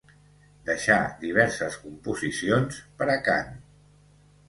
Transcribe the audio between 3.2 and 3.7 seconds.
a cant.